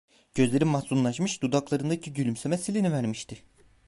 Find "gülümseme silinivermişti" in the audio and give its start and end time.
2.13-3.43